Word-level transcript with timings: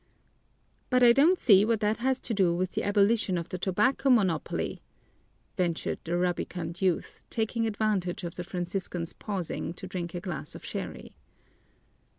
"But 0.89 1.03
I 1.03 1.13
don't 1.13 1.37
see 1.39 1.63
what 1.63 1.79
that 1.81 1.97
has 1.97 2.19
to 2.21 2.33
do 2.33 2.55
with 2.55 2.71
the 2.71 2.81
abolition 2.81 3.37
of 3.37 3.49
the 3.49 3.59
tobacco 3.59 4.09
monopoly," 4.09 4.81
ventured 5.57 5.99
the 6.03 6.17
rubicund 6.17 6.81
youth, 6.81 7.23
taking 7.29 7.67
advantage 7.67 8.23
of 8.23 8.33
the 8.33 8.43
Franciscan's 8.43 9.13
pausing 9.13 9.75
to 9.75 9.85
drink 9.85 10.15
a 10.15 10.19
glass 10.19 10.55
of 10.55 10.65
sherry. 10.65 11.13